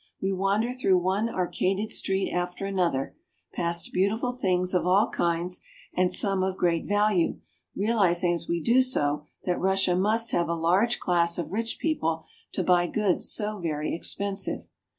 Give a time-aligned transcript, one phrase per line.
[0.19, 3.15] We wander through one arcaded street after another,
[3.53, 5.61] past beautiful things of all kinds,
[5.93, 7.39] and some of great value,
[7.75, 12.25] realizing as we do so that Russia must have a large class of rich people
[12.53, 14.65] to buy goods so very expen sive.